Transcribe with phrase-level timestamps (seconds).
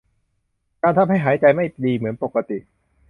[0.97, 2.57] ทำให้การหายใจไม่ดีเหมือนปกติ